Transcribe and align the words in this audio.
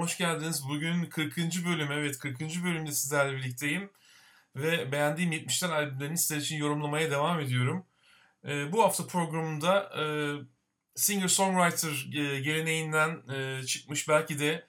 hoş 0.00 0.18
geldiniz. 0.18 0.68
Bugün 0.68 1.04
40. 1.04 1.36
bölüm, 1.66 1.92
evet 1.92 2.18
40. 2.18 2.40
bölümde 2.40 2.92
sizlerle 2.92 3.36
birlikteyim. 3.36 3.90
Ve 4.56 4.92
beğendiğim 4.92 5.32
70'ler 5.32 5.72
albümlerini 5.72 6.18
sizler 6.18 6.36
için 6.36 6.56
yorumlamaya 6.56 7.10
devam 7.10 7.40
ediyorum. 7.40 7.86
Ee, 8.44 8.72
bu 8.72 8.82
hafta 8.82 9.06
programında 9.06 9.90
e, 9.98 10.04
singer-songwriter 10.96 12.18
e, 12.18 12.40
geleneğinden 12.40 13.28
e, 13.34 13.66
çıkmış 13.66 14.08
belki 14.08 14.38
de 14.38 14.66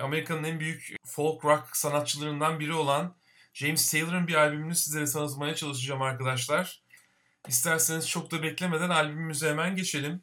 Amerika'nın 0.00 0.44
en 0.44 0.60
büyük 0.60 0.96
folk 1.06 1.44
rock 1.44 1.76
sanatçılarından 1.76 2.60
biri 2.60 2.72
olan 2.72 3.16
James 3.54 3.90
Taylor'ın 3.90 4.26
bir 4.26 4.34
albümünü 4.34 4.74
sizlere 4.74 5.06
tanıtmaya 5.06 5.54
çalışacağım 5.54 6.02
arkadaşlar. 6.02 6.82
İsterseniz 7.48 8.08
çok 8.08 8.30
da 8.30 8.42
beklemeden 8.42 8.90
albümümüze 8.90 9.50
hemen 9.50 9.76
geçelim. 9.76 10.22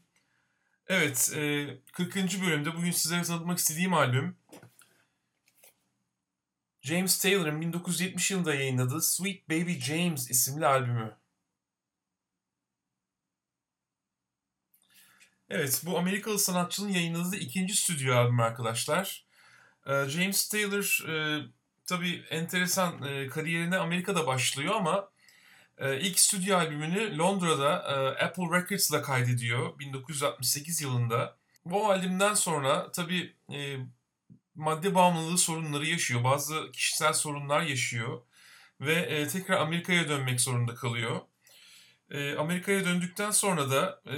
Evet, 0.88 1.32
40. 1.94 2.16
bölümde 2.42 2.76
bugün 2.76 2.92
sizlere 2.92 3.24
tanıtmak 3.24 3.58
istediğim 3.58 3.94
albüm 3.94 4.43
James 6.84 7.20
Taylor'ın 7.20 7.62
1970 7.62 8.32
yılında 8.32 8.56
yayınladığı 8.56 9.02
Sweet 9.02 9.50
Baby 9.50 9.80
James 9.80 10.30
isimli 10.30 10.66
albümü. 10.66 11.18
Evet, 15.50 15.82
bu 15.86 15.98
Amerikalı 15.98 16.40
sanatçının 16.40 16.90
yayınladığı 16.90 17.36
ikinci 17.36 17.76
stüdyo 17.76 18.16
albümü 18.16 18.42
arkadaşlar. 18.42 19.26
James 20.08 20.50
Taylor 20.50 21.06
tabii 21.86 22.26
enteresan 22.30 23.00
kariyerine 23.30 23.78
Amerika'da 23.78 24.28
başlıyor 24.28 24.76
ama 24.76 25.14
e, 25.78 26.00
ilk 26.00 26.20
stüdyo 26.20 26.58
albümünü 26.58 27.18
Londra'da 27.18 27.74
e, 27.78 28.26
Apple 28.26 28.44
Records'la 28.44 29.02
kaydediyor 29.02 29.80
1968 29.80 30.82
yılında. 30.82 31.38
Bu 31.66 31.92
albümden 31.92 32.34
sonra 32.34 32.92
tabii 32.92 33.36
e, 33.54 33.78
madde 34.56 34.96
bağımlılığı 34.96 35.38
sorunları 35.38 35.86
yaşıyor. 35.86 36.24
Bazı 36.24 36.72
kişisel 36.72 37.14
sorunlar 37.14 37.62
yaşıyor. 37.62 38.22
Ve 38.82 38.94
e, 38.94 39.28
tekrar 39.28 39.58
Amerika'ya 39.62 40.10
dönmek 40.10 40.42
zorunda 40.42 40.76
kalıyor. 40.76 41.22
E, 42.12 42.36
Amerika'ya 42.36 42.86
döndükten 42.86 43.32
sonra 43.32 43.70
da 43.70 44.02
e, 44.06 44.18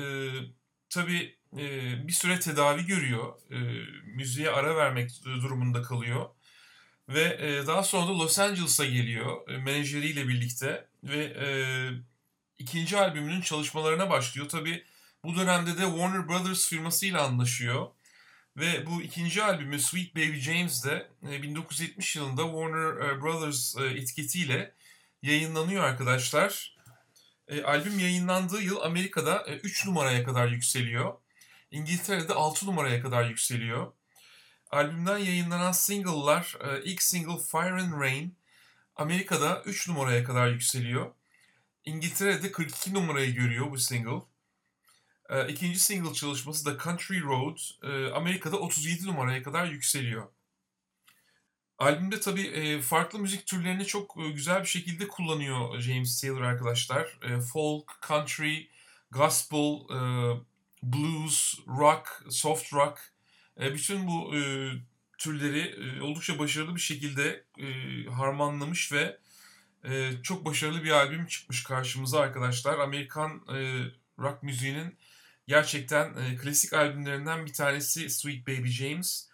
tabii 0.90 1.38
e, 1.54 1.68
bir 2.08 2.14
süre 2.14 2.40
tedavi 2.40 2.86
görüyor. 2.86 3.34
E, 3.52 3.58
müziğe 4.06 4.50
ara 4.50 4.76
vermek 4.76 5.12
durumunda 5.26 5.82
kalıyor. 5.82 6.30
Ve 7.10 7.38
e, 7.42 7.68
daha 7.68 7.84
sonra 7.84 8.08
da 8.08 8.20
Los 8.20 8.40
Angeles'a 8.40 8.86
geliyor 8.86 9.50
e, 9.50 9.58
menajeriyle 9.58 10.28
birlikte 10.28 10.88
ve 11.04 11.24
e, 11.24 11.48
ikinci 12.58 12.98
albümünün 12.98 13.42
çalışmalarına 13.42 14.10
başlıyor. 14.10 14.50
Tabi 14.50 14.84
bu 15.24 15.36
dönemde 15.36 15.78
de 15.78 15.82
Warner 15.82 16.28
Brothers 16.28 16.70
firmasıyla 16.70 17.22
anlaşıyor. 17.26 17.88
Ve 18.58 18.86
bu 18.86 19.02
ikinci 19.02 19.44
albümü 19.44 19.80
Sweet 19.80 20.16
Baby 20.16 20.40
James 20.40 20.86
de 20.86 21.08
e, 21.30 21.42
1970 21.44 22.16
yılında 22.16 22.44
Warner 22.44 23.10
e, 23.10 23.22
Brothers 23.22 23.76
e, 23.78 23.86
etiketiyle 23.86 24.76
yayınlanıyor 25.22 25.84
arkadaşlar. 25.84 26.76
E, 27.48 27.64
albüm 27.64 28.00
yayınlandığı 28.00 28.62
yıl 28.62 28.82
Amerika'da 28.82 29.46
e, 29.48 29.56
3 29.56 29.86
numaraya 29.86 30.24
kadar 30.24 30.48
yükseliyor. 30.48 31.14
İngiltere'de 31.72 32.34
6 32.34 32.66
numaraya 32.66 33.02
kadar 33.02 33.30
yükseliyor. 33.30 33.92
Albümden 34.72 35.18
yayınlanan 35.18 35.72
single'lar 35.72 36.58
e, 36.62 36.84
ilk 36.84 37.04
single 37.04 37.38
Fire 37.52 37.82
and 37.82 38.02
Rain 38.02 38.38
Amerika'da 38.96 39.62
3 39.66 39.90
numaraya 39.90 40.24
kadar 40.24 40.48
yükseliyor. 40.48 41.12
İngiltere'de 41.86 42.52
42 42.52 42.94
numarayı 42.94 43.36
görüyor 43.36 43.72
bu 43.72 43.78
single. 43.78 44.35
E, 45.30 45.48
ikinci 45.48 45.80
single 45.80 46.14
çalışması 46.14 46.66
da 46.66 46.84
Country 46.84 47.22
Road 47.22 47.58
e, 47.84 48.12
Amerika'da 48.12 48.58
37 48.58 49.08
numaraya 49.08 49.44
kadar 49.44 49.66
yükseliyor. 49.66 50.28
Albümde 51.78 52.20
tabii 52.20 52.82
farklı 52.82 53.20
müzik 53.20 53.48
türlerini 53.48 53.86
çok 53.86 54.16
güzel 54.34 54.62
bir 54.62 54.68
şekilde 54.68 55.08
kullanıyor 55.08 55.80
James 55.80 56.22
Taylor 56.22 56.42
arkadaşlar. 56.42 57.20
Folk, 57.54 57.92
country, 58.08 58.56
gospel, 59.12 59.80
blues, 60.84 61.60
rock, 61.68 62.24
soft 62.30 62.74
rock 62.74 63.16
e, 63.60 63.74
bütün 63.74 64.08
bu 64.08 64.36
e, 64.36 64.40
türleri 65.18 65.60
e, 65.60 66.02
oldukça 66.02 66.40
başarılı 66.40 66.76
bir 66.76 66.82
şekilde 66.82 67.46
e, 67.60 67.66
harmanlamış 68.10 68.92
ve 68.92 69.18
e, 69.84 70.12
çok 70.24 70.46
başarılı 70.46 70.84
bir 70.84 70.92
albüm 70.92 71.26
çıkmış 71.26 71.64
karşımıza 71.64 72.20
arkadaşlar. 72.20 72.80
Amerikan 72.80 73.42
e, 73.56 73.86
rock 74.20 74.44
müziğinin 74.44 74.98
gerçekten 75.48 76.14
e, 76.18 76.38
klasik 76.38 76.74
albümlerinden 76.74 77.46
bir 77.46 77.54
tanesi 77.54 78.10
Sweet 78.10 78.48
Baby 78.48 78.70
James 78.70 79.30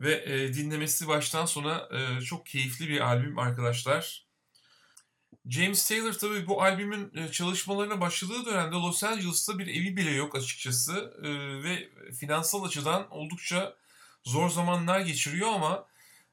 ve 0.00 0.12
e, 0.12 0.54
dinlemesi 0.54 1.08
baştan 1.08 1.46
sona 1.46 1.88
e, 1.92 2.20
çok 2.20 2.46
keyifli 2.46 2.88
bir 2.88 3.00
albüm 3.00 3.38
arkadaşlar. 3.38 4.26
James 5.48 5.88
Taylor 5.88 6.12
tabii 6.12 6.46
bu 6.46 6.62
albümün 6.62 7.12
e, 7.16 7.32
çalışmalarına 7.32 8.00
başladığı 8.00 8.46
dönemde 8.46 8.76
Los 8.76 9.04
Angeles'ta 9.04 9.58
bir 9.58 9.66
evi 9.66 9.96
bile 9.96 10.10
yok 10.10 10.34
açıkçası 10.34 11.14
e, 11.22 11.28
ve 11.62 11.88
finansal 12.12 12.64
açıdan 12.64 13.06
oldukça 13.10 13.76
zor 14.24 14.50
zamanlar 14.50 15.00
geçiriyor 15.00 15.48
ama 15.48 15.86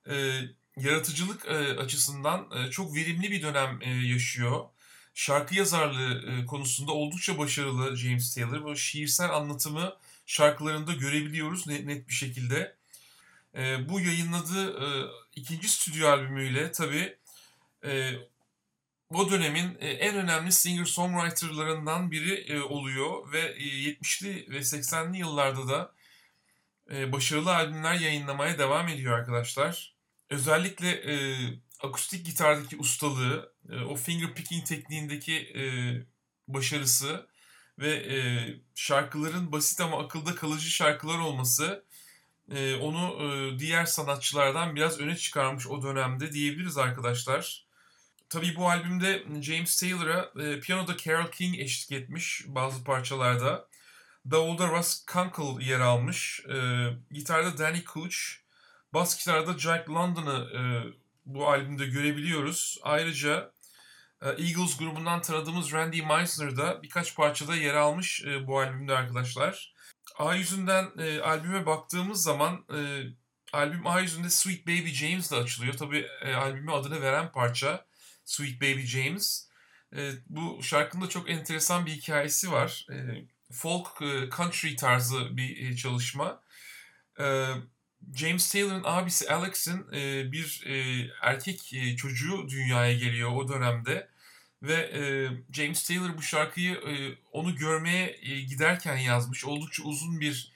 e, 0.10 0.42
yaratıcılık 0.78 1.48
açısından 1.80 2.70
çok 2.72 2.96
verimli 2.96 3.32
bir 3.32 3.42
dönem 3.42 3.82
yaşıyor. 4.06 4.66
Şarkı 5.18 5.56
yazarlığı 5.56 6.46
konusunda 6.46 6.92
oldukça 6.92 7.38
başarılı 7.38 7.96
James 7.96 8.36
Taylor. 8.36 8.64
Bu 8.64 8.76
şiirsel 8.76 9.30
anlatımı 9.30 9.94
şarkılarında 10.26 10.94
görebiliyoruz 10.94 11.68
net 11.68 12.08
bir 12.08 12.14
şekilde. 12.14 12.76
Bu 13.90 14.00
yayınladığı 14.00 14.78
ikinci 15.36 15.68
stüdyo 15.68 16.08
albümüyle 16.08 16.72
tabii 16.72 17.18
o 19.14 19.32
dönemin 19.32 19.78
e, 19.80 19.90
en 19.90 20.16
önemli 20.16 20.52
singer-songwriterlarından 20.52 22.12
biri 22.12 22.34
e, 22.34 22.62
oluyor 22.62 23.32
ve 23.32 23.58
70'li 23.58 24.30
e, 24.30 24.52
ve 24.52 24.58
80'li 24.58 25.18
yıllarda 25.18 25.68
da 25.68 25.92
başarılı 27.12 27.56
albümler 27.56 27.94
yayınlamaya 27.94 28.58
devam 28.58 28.88
ediyor 28.88 29.20
arkadaşlar. 29.20 29.94
Özellikle 30.30 30.90
akustik 31.84 32.26
gitardaki 32.26 32.78
ustalığı, 32.78 33.54
o 33.90 33.96
finger 33.96 34.34
picking 34.34 34.66
tekniğindeki 34.66 35.54
başarısı 36.48 37.28
ve 37.80 38.20
şarkıların 38.76 39.52
basit 39.52 39.82
ama 39.82 40.00
akılda 40.00 40.36
kalıcı 40.36 40.70
şarkılar 40.70 41.20
olması 41.20 41.86
onu 42.82 43.20
diğer 43.60 43.86
sanatçılardan 43.86 44.76
biraz 44.76 45.00
öne 45.00 45.16
çıkarmış 45.16 45.68
o 45.68 45.84
dönemde 45.84 46.32
diyebiliriz 46.32 46.78
arkadaşlar. 46.78 47.68
Tabii 48.30 48.56
bu 48.56 48.70
albümde 48.70 49.24
James 49.42 49.80
Taylor'a 49.80 50.32
e, 50.44 50.60
piyanoda 50.60 50.98
Carole 50.98 51.32
King 51.32 51.60
eşlik 51.60 51.92
etmiş 52.02 52.44
bazı 52.48 52.84
parçalarda. 52.84 53.68
Davulda 54.32 54.68
Russ 54.68 55.06
Kunkel 55.06 55.68
yer 55.68 55.80
almış. 55.80 56.46
E, 56.46 56.88
gitarda 57.12 57.58
Danny 57.58 57.84
Couch. 57.94 58.16
Bas 58.94 59.20
gitarda 59.20 59.58
Jack 59.60 59.90
London'ı 59.90 60.50
e, 60.54 60.62
bu 61.28 61.50
albümde 61.50 61.86
görebiliyoruz. 61.86 62.78
Ayrıca 62.84 63.52
e, 64.22 64.28
Eagles 64.30 64.78
grubundan 64.78 65.22
tanıdığımız 65.22 65.74
Randy 65.74 66.02
Meisner 66.02 66.58
da 66.58 66.84
birkaç 66.84 67.16
parçada 67.16 67.56
yer 67.56 67.74
almış 67.74 68.24
e, 68.26 68.48
bu 68.48 68.60
albümde 68.60 68.94
arkadaşlar. 68.94 69.74
A 70.18 70.36
yüzünden 70.36 70.92
e, 70.98 71.20
albüme 71.20 71.66
baktığımız 71.66 72.24
zaman 72.24 72.66
e, 72.78 73.04
albüm 73.54 73.88
A 73.88 74.00
yüzünde 74.00 74.30
Sweet 74.30 74.68
Baby 74.68 74.90
James 74.90 75.32
de 75.32 75.36
açılıyor. 75.36 75.74
Tabii 75.74 76.08
e, 76.22 76.34
albüme 76.34 76.72
adını 76.72 77.02
veren 77.02 77.32
parça. 77.32 77.86
Sweet 78.26 78.62
Baby 78.62 78.86
James. 78.86 79.48
E, 79.96 80.12
bu 80.30 80.64
şarkının 80.64 81.06
da 81.06 81.10
çok 81.10 81.30
enteresan 81.30 81.86
bir 81.86 81.92
hikayesi 81.92 82.52
var. 82.52 82.88
E, 82.92 82.96
folk 83.52 84.02
e, 84.02 84.30
country 84.38 84.76
tarzı 84.76 85.38
bir 85.38 85.72
e, 85.72 85.76
çalışma. 85.76 86.42
E, 87.20 87.48
James 88.16 88.52
Taylor'ın 88.52 88.84
abisi 88.86 89.30
Alex'in 89.30 89.86
e, 89.94 90.32
bir 90.32 90.64
e, 90.66 91.08
erkek 91.22 91.74
e, 91.74 91.96
çocuğu 91.96 92.50
dünyaya 92.50 92.94
geliyor 92.94 93.32
o 93.36 93.48
dönemde. 93.48 94.10
Ve 94.64 94.74
e, 94.74 95.02
James 95.54 95.88
Taylor 95.88 96.18
bu 96.18 96.22
şarkıyı 96.22 96.74
e, 96.74 97.18
onu 97.32 97.56
görmeye 97.56 98.20
e, 98.22 98.42
giderken 98.42 98.98
yazmış. 98.98 99.46
Oldukça 99.46 99.84
uzun 99.84 100.20
bir 100.20 100.52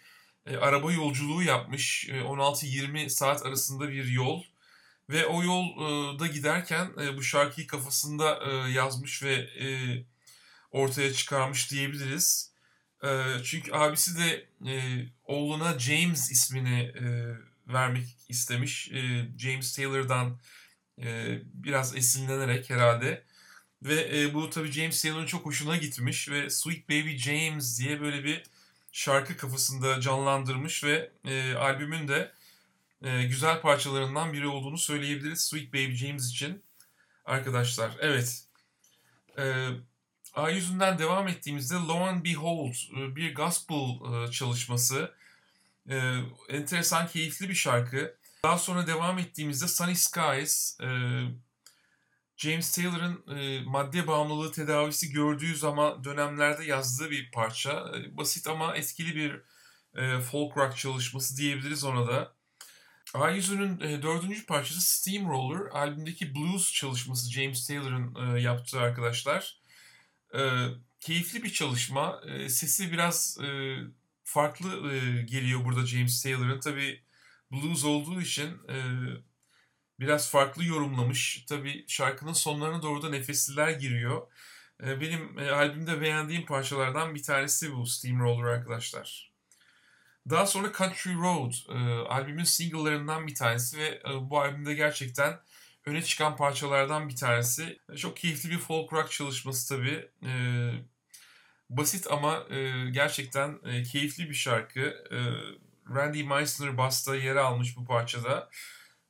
e, 0.46 0.58
araba 0.58 0.92
yolculuğu 0.92 1.44
yapmış. 1.44 2.10
E, 2.10 2.22
16-20 2.22 3.10
saat 3.10 3.46
arasında 3.46 3.90
bir 3.90 4.08
yol. 4.08 4.44
Ve 5.10 5.26
o 5.26 5.44
yolda 5.44 6.28
giderken 6.28 6.92
e, 7.02 7.18
bu 7.18 7.24
şarkıyı 7.24 7.68
kafasında 7.68 8.40
e, 8.46 8.72
yazmış 8.72 9.24
ve 9.24 9.34
e, 9.34 9.66
ortaya 10.72 11.14
çıkarmış 11.14 11.72
diyebiliriz. 11.72 12.51
Çünkü 13.44 13.72
abisi 13.74 14.18
de 14.18 14.46
oğluna 15.26 15.80
James 15.80 16.32
ismini 16.32 16.94
vermek 17.68 18.08
istemiş. 18.30 18.92
James 19.38 19.76
Taylor'dan 19.76 20.40
biraz 21.54 21.96
esinlenerek 21.96 22.70
herhalde. 22.70 23.24
Ve 23.82 24.34
bu 24.34 24.50
tabii 24.50 24.72
James 24.72 25.02
Taylor'ın 25.02 25.26
çok 25.26 25.46
hoşuna 25.46 25.78
gitmiş 25.78 26.30
ve 26.30 26.50
Sweet 26.50 26.90
Baby 26.90 27.16
James 27.16 27.80
diye 27.80 28.02
böyle 28.02 28.24
bir 28.24 28.44
şarkı 28.92 29.38
kafasında 29.38 30.02
canlandırmış 30.02 30.84
ve 30.84 31.12
albümün 31.58 32.08
de 32.08 32.32
e, 33.02 33.24
güzel 33.24 33.62
parçalarından 33.62 34.34
biri 34.34 34.48
olduğunu 34.48 34.78
söyleyebiliriz 34.78 35.42
Sweet 35.42 35.74
Baby 35.74 35.94
James 35.94 36.32
için. 36.32 36.64
Arkadaşlar 37.26 37.92
evet. 38.00 38.44
E, 39.38 39.68
A 40.34 40.50
yüzünden 40.50 41.00
devam 41.00 41.28
ettiğimizde 41.28 41.76
Lo 41.76 41.96
and 41.96 42.26
Behold 42.26 42.74
e, 42.98 43.16
bir 43.16 43.36
gospel 43.36 43.76
e, 43.76 44.32
çalışması. 44.32 45.14
E, 45.90 46.18
enteresan, 46.50 47.08
keyifli 47.08 47.50
bir 47.50 47.56
şarkı. 47.56 48.18
Daha 48.44 48.58
sonra 48.58 48.88
devam 48.88 49.20
ettiğimizde 49.20 49.68
Sunny 49.68 49.96
Skies, 49.96 50.78
James 52.38 52.76
Taylor'ın 52.76 53.24
madde 53.70 54.08
bağımlılığı 54.08 54.52
tedavisi 54.52 55.12
gördüğü 55.12 55.56
zaman 55.56 56.04
dönemlerde 56.04 56.66
yazdığı 56.66 57.12
bir 57.12 57.32
parça. 57.32 57.92
Basit 58.12 58.48
ama 58.48 58.76
etkili 58.76 59.16
bir 59.16 59.42
folk 60.22 60.58
rock 60.58 60.78
çalışması 60.78 61.38
diyebiliriz 61.38 61.84
ona 61.84 62.08
da. 62.08 62.34
A100'ün 63.14 63.80
e, 63.80 64.02
dördüncü 64.02 64.46
parçası 64.46 64.82
Steamroller, 64.82 65.72
albümdeki 65.72 66.36
blues 66.36 66.74
çalışması 66.74 67.32
James 67.32 67.68
Taylor'ın 67.68 68.38
yaptığı 68.38 68.80
arkadaşlar. 68.80 69.61
E, 70.36 70.42
keyifli 71.00 71.44
bir 71.44 71.54
çalışma. 71.54 72.22
E, 72.28 72.50
sesi 72.50 72.92
biraz 72.92 73.38
e, 73.44 73.78
farklı 74.24 74.94
e, 74.94 75.22
geliyor 75.22 75.66
burada 75.66 75.86
James 75.86 76.24
Taylor'ın. 76.24 76.60
Tabi 76.60 77.04
blues 77.52 77.86
olduğu 77.86 78.22
için 78.22 78.48
e, 78.70 78.78
biraz 80.00 80.30
farklı 80.30 80.66
yorumlamış. 80.66 81.46
Tabi 81.50 81.86
şarkının 81.88 82.34
sonlarına 82.34 82.82
doğru 82.82 83.02
da 83.02 83.10
nefesliler 83.10 83.70
giriyor. 83.70 84.28
E, 84.84 85.02
benim 85.02 85.40
e, 85.40 85.52
albümde 85.52 86.02
beğendiğim 86.02 86.46
parçalardan 86.46 87.16
bir 87.16 87.24
tanesi 87.24 87.76
bu 87.76 87.86
Steamroller 87.86 88.48
arkadaşlar. 88.48 89.32
Daha 90.30 90.46
sonra 90.46 90.72
Country 90.78 91.14
Road 91.14 91.54
e, 91.70 92.08
albümün 92.08 92.44
single'larından 92.44 93.28
bir 93.28 93.36
tanesi 93.36 93.78
ve 93.78 94.02
e, 94.10 94.30
bu 94.30 94.40
albümde 94.40 94.74
gerçekten 94.74 95.40
öne 95.86 96.04
çıkan 96.04 96.36
parçalardan 96.36 97.10
bir 97.10 97.16
tanesi. 97.16 97.80
Çok 97.98 98.18
keyifli 98.18 98.50
bir 98.50 98.60
folk 98.60 98.94
rock 98.94 99.12
çalışması 99.12 99.76
tabii. 99.76 100.10
E, 100.26 100.32
basit 101.70 102.08
ama 102.12 102.44
e, 102.50 102.90
gerçekten 102.90 103.60
e, 103.66 103.84
keyifli 103.84 104.30
bir 104.30 104.34
şarkı. 104.34 104.80
E, 105.12 105.20
Randy 105.96 106.24
Meisner 106.24 106.78
basta 106.78 107.16
yer 107.16 107.36
almış 107.36 107.78
bu 107.78 107.86
parçada. 107.86 108.50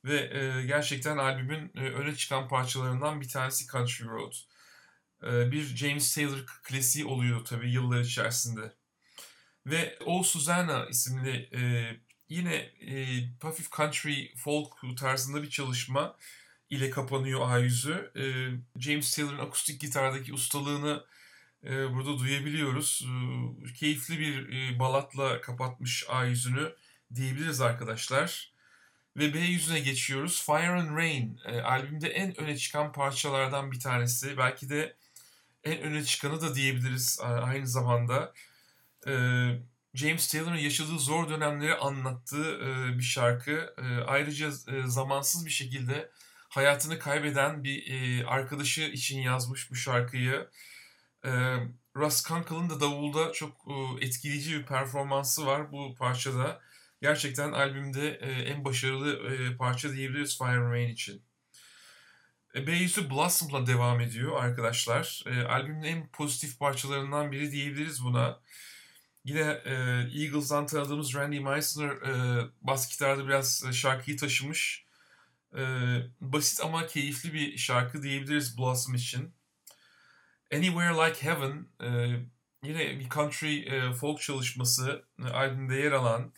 Ve 0.05 0.39
e, 0.39 0.65
gerçekten 0.65 1.17
albümün 1.17 1.71
e, 1.75 1.79
öne 1.79 2.15
çıkan 2.15 2.47
parçalarından 2.47 3.21
bir 3.21 3.29
tanesi 3.29 3.67
Country 3.67 4.05
Road. 4.05 4.33
E, 5.23 5.51
bir 5.51 5.75
James 5.75 6.15
Taylor 6.15 6.45
klasiği 6.63 7.05
oluyor 7.05 7.45
tabii 7.45 7.71
yıllar 7.71 8.01
içerisinde. 8.01 8.73
Ve 9.65 9.97
O 10.05 10.23
Susanna 10.23 10.85
isimli 10.85 11.49
e, 11.53 11.61
yine 12.29 12.55
e, 12.55 12.95
hafif 13.41 13.71
country 13.71 14.35
folk 14.35 14.97
tarzında 14.99 15.43
bir 15.43 15.49
çalışma 15.49 16.17
ile 16.71 16.89
kapanıyor 16.89 17.41
A100'ü. 17.41 18.19
E, 18.19 18.23
James 18.79 19.15
Taylor'ın 19.15 19.39
akustik 19.39 19.81
gitardaki 19.81 20.33
ustalığını 20.33 21.05
e, 21.63 21.93
burada 21.93 22.19
duyabiliyoruz. 22.19 23.05
E, 23.05 23.73
keyifli 23.73 24.19
bir 24.19 24.49
e, 24.49 24.79
balatla 24.79 25.41
kapatmış 25.41 26.03
A100'ünü 26.03 26.75
diyebiliriz 27.15 27.61
arkadaşlar. 27.61 28.51
Ve 29.17 29.33
B 29.33 29.39
yüzüne 29.39 29.79
geçiyoruz. 29.79 30.45
Fire 30.45 30.79
and 30.79 30.97
Rain 30.97 31.39
e, 31.45 31.61
albümde 31.61 32.09
en 32.09 32.41
öne 32.41 32.57
çıkan 32.57 32.91
parçalardan 32.91 33.71
bir 33.71 33.79
tanesi. 33.79 34.37
Belki 34.37 34.69
de 34.69 34.95
en 35.63 35.81
öne 35.81 36.03
çıkanı 36.03 36.41
da 36.41 36.55
diyebiliriz 36.55 37.19
aynı 37.21 37.67
zamanda. 37.67 38.33
James 39.93 40.31
Taylor'ın 40.31 40.55
yaşadığı 40.55 40.99
zor 40.99 41.29
dönemleri 41.29 41.75
anlattığı 41.75 42.59
bir 42.97 43.03
şarkı. 43.03 43.75
Ayrıca 44.07 44.51
zamansız 44.85 45.45
bir 45.45 45.51
şekilde 45.51 46.11
hayatını 46.51 46.99
kaybeden 46.99 47.63
bir 47.63 47.91
e, 47.91 48.25
arkadaşı 48.25 48.81
için 48.81 49.19
yazmış 49.21 49.71
bu 49.71 49.75
şarkıyı. 49.75 50.49
E, 51.25 51.31
Russ 51.95 52.23
Kunkel'ın 52.23 52.69
da 52.69 52.79
davulda 52.79 53.31
çok 53.31 53.51
e, 53.67 54.05
etkileyici 54.05 54.59
bir 54.59 54.65
performansı 54.65 55.45
var 55.45 55.71
bu 55.71 55.95
parçada. 55.95 56.61
Gerçekten 57.01 57.51
albümde 57.51 58.19
e, 58.21 58.31
en 58.31 58.65
başarılı 58.65 59.33
e, 59.33 59.57
parça 59.57 59.93
diyebiliriz 59.93 60.37
Fire 60.37 60.69
Rain 60.71 60.89
için. 60.89 61.21
E, 62.55 62.67
B-yüzü 62.67 63.09
Blossom'la 63.09 63.67
devam 63.67 64.01
ediyor 64.01 64.43
arkadaşlar. 64.43 65.23
E, 65.27 65.43
albümün 65.43 65.83
en 65.83 66.07
pozitif 66.07 66.59
parçalarından 66.59 67.31
biri 67.31 67.51
diyebiliriz 67.51 68.03
buna. 68.03 68.39
Yine 69.23 69.61
e, 69.65 69.73
Eagles'dan 70.21 70.65
tanıdığımız 70.65 71.15
Randy 71.15 71.39
Meisner 71.39 71.89
e, 71.89 72.45
bas 72.61 72.91
gitarda 72.91 73.27
biraz 73.27 73.73
şarkıyı 73.73 74.17
taşımış. 74.17 74.90
E, 75.57 75.63
basit 76.21 76.59
ama 76.63 76.87
keyifli 76.87 77.33
bir 77.33 77.57
şarkı 77.57 78.03
diyebiliriz 78.03 78.57
Blossom 78.57 78.95
için. 78.95 79.35
Anywhere 80.53 80.93
Like 80.93 81.23
Heaven 81.23 81.67
e, 81.83 81.89
yine 82.63 82.99
bir 82.99 83.09
country 83.09 83.59
e, 83.59 83.93
folk 83.93 84.21
çalışması 84.21 85.05
e, 85.19 85.23
albümde 85.23 85.75
yer 85.75 85.91
alan 85.91 86.33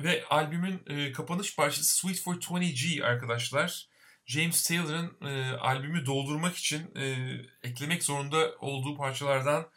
ve 0.00 0.24
albümün 0.30 0.82
e, 0.86 1.12
kapanış 1.12 1.56
parçası 1.56 1.96
Sweet 1.96 2.20
for 2.20 2.34
20G 2.34 3.04
arkadaşlar. 3.04 3.88
James 4.26 4.68
Taylor'ın 4.68 5.26
e, 5.28 5.56
albümü 5.56 6.06
doldurmak 6.06 6.56
için 6.56 6.94
e, 6.96 7.16
eklemek 7.62 8.04
zorunda 8.04 8.54
olduğu 8.58 8.96
parçalardan 8.96 9.68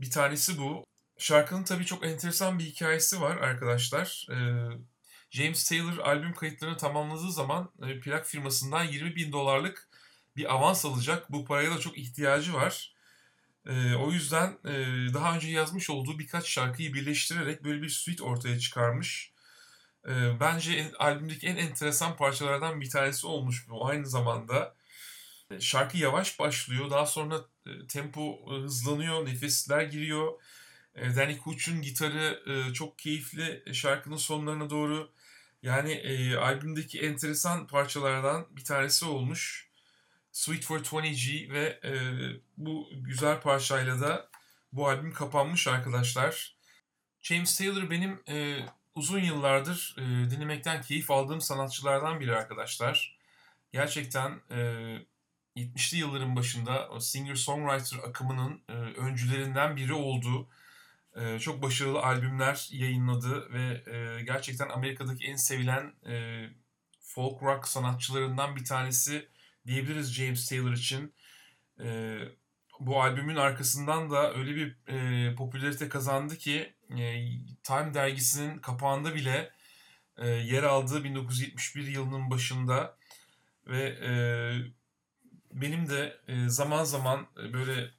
bir 0.00 0.10
tanesi 0.10 0.58
bu. 0.58 0.84
Şarkının 1.18 1.64
tabii 1.64 1.86
çok 1.86 2.06
enteresan 2.06 2.58
bir 2.58 2.64
hikayesi 2.64 3.20
var 3.20 3.36
arkadaşlar. 3.36 4.26
E, 4.30 4.36
James 5.30 5.68
Taylor 5.68 5.98
albüm 5.98 6.34
kayıtlarını 6.34 6.76
tamamladığı 6.76 7.32
zaman 7.32 7.70
e, 7.82 8.00
plak 8.00 8.26
firmasından 8.26 8.84
20 8.84 9.16
bin 9.16 9.32
dolarlık 9.32 9.88
bir 10.36 10.54
avans 10.54 10.84
alacak. 10.84 11.32
Bu 11.32 11.44
paraya 11.44 11.70
da 11.70 11.78
çok 11.78 11.98
ihtiyacı 11.98 12.54
var. 12.54 12.94
E, 13.66 13.94
o 13.94 14.10
yüzden 14.12 14.58
e, 14.64 14.74
daha 15.14 15.34
önce 15.36 15.48
yazmış 15.48 15.90
olduğu 15.90 16.18
birkaç 16.18 16.46
şarkıyı 16.46 16.94
birleştirerek 16.94 17.64
böyle 17.64 17.82
bir 17.82 17.88
suite 17.88 18.24
ortaya 18.24 18.58
çıkarmış. 18.58 19.32
Bence 20.40 20.72
en, 20.72 20.92
albümdeki 20.98 21.46
en 21.46 21.56
enteresan 21.56 22.16
parçalardan 22.16 22.80
bir 22.80 22.90
tanesi 22.90 23.26
olmuş 23.26 23.68
bu. 23.68 23.86
Aynı 23.86 24.06
zamanda 24.06 24.74
şarkı 25.60 25.98
yavaş 25.98 26.38
başlıyor. 26.38 26.90
Daha 26.90 27.06
sonra 27.06 27.40
tempo 27.88 28.50
hızlanıyor, 28.50 29.26
nefesler 29.26 29.82
giriyor. 29.82 30.32
E, 30.96 31.16
Danny 31.16 31.38
Kuch'un 31.38 31.82
gitarı 31.82 32.42
e, 32.46 32.72
çok 32.72 32.98
keyifli 32.98 33.74
şarkının 33.74 34.16
sonlarına 34.16 34.70
doğru. 34.70 35.10
Yani 35.62 35.92
e, 35.92 36.36
albümdeki 36.36 37.00
enteresan 37.00 37.66
parçalardan 37.66 38.46
bir 38.50 38.64
tanesi 38.64 39.04
olmuş. 39.04 39.68
Sweet 40.32 40.64
for 40.64 40.78
20G 40.78 41.50
ve 41.50 41.80
e, 41.84 41.92
bu 42.56 42.88
güzel 42.92 43.40
parçayla 43.40 44.00
da 44.00 44.28
bu 44.72 44.88
albüm 44.88 45.12
kapanmış 45.12 45.68
arkadaşlar. 45.68 46.56
James 47.22 47.58
Taylor 47.58 47.90
benim 47.90 48.20
e, 48.28 48.66
uzun 48.94 49.20
yıllardır 49.20 49.96
e, 49.98 50.30
dinlemekten 50.30 50.82
keyif 50.82 51.10
aldığım 51.10 51.40
sanatçılardan 51.40 52.20
biri 52.20 52.36
arkadaşlar. 52.36 53.18
Gerçekten 53.72 54.40
e, 54.50 54.56
70'li 55.56 55.98
yılların 55.98 56.36
başında 56.36 56.88
singer-songwriter 57.00 58.00
akımının 58.08 58.60
e, 58.68 58.72
öncülerinden 58.72 59.76
biri 59.76 59.92
oldu. 59.92 60.48
E, 61.16 61.38
çok 61.38 61.62
başarılı 61.62 62.02
albümler 62.02 62.68
yayınladı 62.72 63.52
ve 63.52 63.82
e, 63.92 64.22
gerçekten 64.22 64.68
Amerika'daki 64.68 65.24
en 65.24 65.36
sevilen 65.36 65.92
e, 66.08 66.46
folk 67.00 67.42
rock 67.42 67.68
sanatçılarından 67.68 68.56
bir 68.56 68.64
tanesi 68.64 69.28
diyebiliriz 69.66 70.14
James 70.14 70.48
Taylor 70.48 70.72
için. 70.72 71.14
E, 71.80 72.18
bu 72.80 73.02
albümün 73.02 73.36
arkasından 73.36 74.10
da 74.10 74.34
öyle 74.34 74.56
bir 74.56 74.76
e, 74.92 75.34
popülarite 75.34 75.88
kazandı 75.88 76.36
ki 76.36 76.74
Time 77.62 77.94
dergisinin 77.94 78.58
kapağında 78.58 79.14
bile 79.14 79.50
yer 80.22 80.62
aldığı 80.62 81.04
1971 81.04 81.86
yılının 81.86 82.30
başında 82.30 82.96
ve 83.66 83.98
benim 85.52 85.90
de 85.90 86.20
zaman 86.48 86.84
zaman 86.84 87.26
böyle 87.52 87.90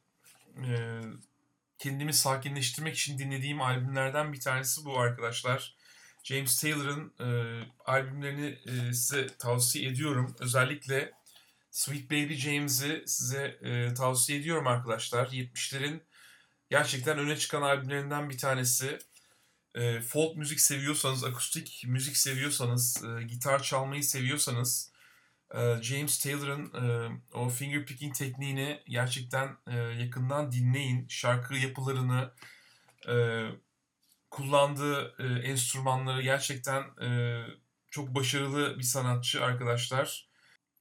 kendimi 1.80 2.14
sakinleştirmek 2.14 2.96
için 2.96 3.18
dinlediğim 3.18 3.62
albümlerden 3.62 4.34
bir 4.34 4.40
tanesi 4.40 4.86
bu 4.86 5.00
arkadaşlar. 5.00 5.76
James 6.24 6.62
Taylor'ın 6.62 7.14
e, 7.20 7.60
albümlerini 7.86 8.60
e, 8.66 8.94
size 8.94 9.28
tavsiye 9.28 9.90
ediyorum. 9.90 10.36
Özellikle 10.40 11.12
Sweet 11.72 12.12
Baby 12.12 12.34
James'i 12.34 13.04
size 13.06 13.60
e, 13.62 13.94
tavsiye 13.94 14.40
ediyorum 14.40 14.68
arkadaşlar. 14.68 15.28
70'lerin 15.28 16.00
gerçekten 16.70 17.18
öne 17.18 17.38
çıkan 17.38 17.62
albümlerinden 17.62 18.30
bir 18.30 18.38
tanesi. 18.38 19.00
E, 19.76 20.02
folk 20.02 20.38
müzik 20.38 20.60
seviyorsanız, 20.60 21.24
akustik 21.24 21.84
müzik 21.88 22.18
seviyorsanız, 22.18 23.04
e, 23.04 23.24
gitar 23.24 23.64
çalmayı 23.64 24.04
seviyorsanız 24.04 24.92
James 25.82 26.20
Taylor'ın 26.20 26.74
e, 26.74 27.10
o 27.34 27.50
finger 27.50 27.86
picking 27.86 28.16
tekniğini 28.16 28.82
gerçekten 28.88 29.58
e, 29.68 29.78
yakından 29.78 30.52
dinleyin. 30.52 31.08
Şarkı 31.08 31.56
yapılarını, 31.56 32.32
e, 33.08 33.46
kullandığı 34.32 35.16
enstrümanları 35.44 36.22
gerçekten 36.22 36.84
çok 37.92 38.16
başarılı 38.16 38.78
bir 38.78 38.84
sanatçı 38.84 39.44
arkadaşlar. 39.44 40.28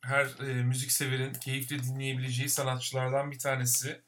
Her 0.01 0.41
müzik 0.41 0.93
severin 0.93 1.33
keyifle 1.33 1.83
dinleyebileceği 1.83 2.49
sanatçılardan 2.49 3.31
bir 3.31 3.39
tanesi. 3.39 4.03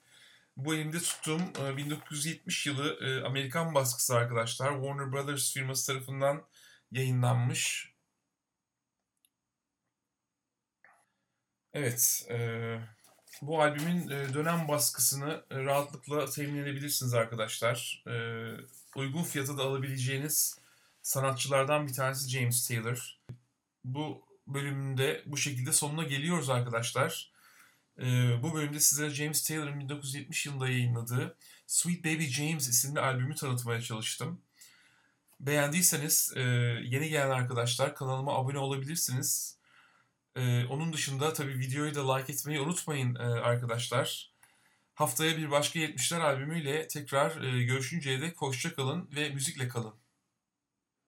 Bu 0.57 0.75
elimde 0.75 0.99
tuttuğum 0.99 1.41
e, 1.67 1.77
1970 1.77 2.67
yılı 2.67 2.99
Amerikan 3.27 3.75
baskısı 3.75 4.17
arkadaşlar. 4.17 4.73
Warner 4.73 5.13
Brothers 5.13 5.55
firması 5.55 5.93
tarafından 5.93 6.43
yayınlanmış. 6.93 7.93
Evet, 11.79 12.27
e, 12.31 12.39
bu 13.43 13.63
albümün 13.63 14.09
e, 14.09 14.35
dönem 14.35 14.69
baskısını 14.69 15.43
e, 15.51 15.59
rahatlıkla 15.65 16.31
temin 16.31 16.63
edebilirsiniz 16.63 17.15
arkadaşlar. 17.15 18.03
E, 18.07 18.15
uygun 18.97 19.23
fiyata 19.23 19.59
da 19.59 19.63
alabileceğiniz 19.63 20.59
sanatçılardan 21.03 21.87
bir 21.87 21.93
tanesi 21.93 22.31
James 22.31 22.69
Taylor. 22.69 23.19
Bu 23.85 24.23
bölümde 24.47 25.23
bu 25.27 25.37
şekilde 25.37 25.73
sonuna 25.73 26.03
geliyoruz 26.03 26.51
arkadaşlar. 26.51 27.33
E, 27.99 28.05
bu 28.43 28.55
bölümde 28.55 28.81
sizlere 28.81 29.11
James 29.11 29.49
Taylor'ın 29.49 29.81
1970 29.81 30.47
yılında 30.47 30.69
yayınladığı 30.69 31.37
Sweet 31.67 32.05
Baby 32.05 32.25
James 32.25 32.69
isimli 32.69 33.01
albümü 33.01 33.35
tanıtmaya 33.35 33.81
çalıştım. 33.83 34.41
Beğendiyseniz 35.41 36.33
e, 36.37 36.41
yeni 36.85 37.09
gelen 37.09 37.31
arkadaşlar 37.31 37.95
kanalıma 37.95 38.39
abone 38.39 38.59
olabilirsiniz. 38.59 39.58
E, 40.39 40.67
onun 40.67 40.93
dışında 40.93 41.33
tabii 41.33 41.59
videoyu 41.59 41.95
da 41.95 42.15
like 42.15 42.33
etmeyi 42.33 42.61
unutmayın 42.61 43.15
e, 43.15 43.19
arkadaşlar. 43.23 44.33
Haftaya 44.95 45.37
bir 45.37 45.51
başka 45.51 45.79
70'ler 45.79 46.21
albümüyle 46.21 46.89
tekrar 46.89 47.43
e, 47.43 47.65
görüşünceye 47.65 48.21
dek 48.21 48.43
hoşça 48.43 48.75
kalın 48.75 49.11
ve 49.17 49.29
müzikle 49.31 49.69
kalın. 49.69 49.95